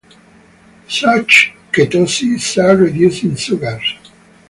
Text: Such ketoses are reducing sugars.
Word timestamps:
Such 0.87 1.53
ketoses 1.71 2.57
are 2.57 2.75
reducing 2.75 3.35
sugars. 3.35 3.97